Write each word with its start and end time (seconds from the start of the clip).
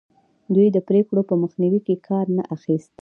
دوی 0.53 0.67
د 0.73 0.77
پرېکړو 0.87 1.21
په 1.29 1.35
مخنیوي 1.41 1.81
کې 1.87 2.01
کار 2.07 2.25
نه 2.37 2.43
اخیست. 2.55 2.93